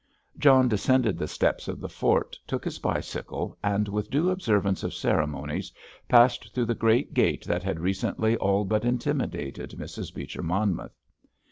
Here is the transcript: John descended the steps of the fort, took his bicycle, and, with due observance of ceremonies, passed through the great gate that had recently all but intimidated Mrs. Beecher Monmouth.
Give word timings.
John 0.39 0.67
descended 0.67 1.19
the 1.19 1.27
steps 1.27 1.67
of 1.67 1.79
the 1.79 1.87
fort, 1.87 2.35
took 2.47 2.65
his 2.65 2.79
bicycle, 2.79 3.55
and, 3.63 3.87
with 3.87 4.09
due 4.09 4.31
observance 4.31 4.81
of 4.81 4.95
ceremonies, 4.95 5.71
passed 6.09 6.55
through 6.55 6.65
the 6.65 6.73
great 6.73 7.13
gate 7.13 7.45
that 7.45 7.61
had 7.61 7.79
recently 7.79 8.35
all 8.37 8.65
but 8.65 8.83
intimidated 8.83 9.75
Mrs. 9.77 10.11
Beecher 10.11 10.41
Monmouth. 10.41 10.97